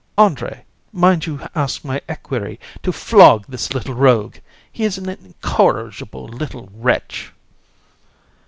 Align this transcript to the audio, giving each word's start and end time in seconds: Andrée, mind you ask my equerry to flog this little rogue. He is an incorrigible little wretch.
Andrée, 0.17 0.61
mind 0.91 1.27
you 1.27 1.47
ask 1.53 1.85
my 1.85 2.01
equerry 2.09 2.59
to 2.81 2.91
flog 2.91 3.45
this 3.47 3.71
little 3.71 3.93
rogue. 3.93 4.37
He 4.71 4.83
is 4.83 4.97
an 4.97 5.07
incorrigible 5.07 6.25
little 6.27 6.71
wretch. 6.73 7.31